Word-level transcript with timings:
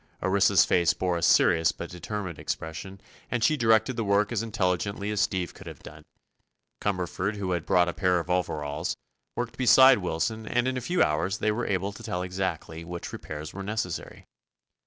Orissa's 0.23 0.65
face 0.65 0.95
bore 0.95 1.15
a 1.15 1.21
serious 1.21 1.71
but 1.71 1.91
determined 1.91 2.39
expression 2.39 2.99
and 3.29 3.43
she 3.43 3.55
directed 3.55 3.97
the 3.97 4.03
work 4.03 4.31
as 4.31 4.41
intelligently 4.41 5.11
as 5.11 5.21
Steve 5.21 5.53
could 5.53 5.67
have 5.67 5.83
done. 5.83 6.01
Cumberford, 6.81 7.35
who 7.35 7.51
had 7.51 7.67
brought 7.67 7.87
a 7.87 7.93
pair 7.93 8.19
of 8.19 8.27
overalls, 8.27 8.95
worked 9.35 9.57
beside 9.57 9.99
Wilson 9.99 10.47
and 10.47 10.67
in 10.67 10.75
a 10.75 10.81
few 10.81 11.03
hours 11.03 11.37
they 11.37 11.51
were 11.51 11.67
able 11.67 11.91
to 11.93 12.01
tell 12.01 12.23
exactly 12.23 12.83
what 12.83 13.13
repairs 13.13 13.53
were 13.53 13.61
necessary. 13.61 14.25